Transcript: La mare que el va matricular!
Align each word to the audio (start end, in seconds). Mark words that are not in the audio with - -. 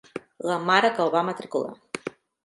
La 0.51 0.55
mare 0.69 0.89
que 0.95 1.03
el 1.05 1.11
va 1.15 1.21
matricular! 1.27 2.15